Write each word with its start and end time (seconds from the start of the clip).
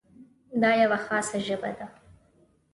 دا 0.61 0.71
یوه 0.81 0.97
خاصه 1.05 1.37
ژبه 1.47 1.71
ده. 1.77 1.87